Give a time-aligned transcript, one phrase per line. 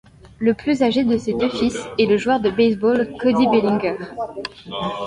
[0.39, 3.97] Le plus âgé de ses deux fils est le joueur de baseball Cody Bellinger.